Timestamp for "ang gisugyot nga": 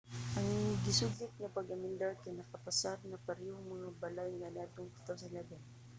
0.39-1.53